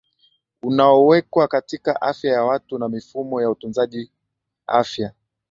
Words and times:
unaowekwa 0.61 1.47
katika 1.47 2.01
afya 2.01 2.31
ya 2.33 2.43
watu 2.43 2.77
na 2.77 2.89
mifumo 2.89 3.41
ya 3.41 3.49
utunzaji 3.49 4.11
afya 4.67 5.13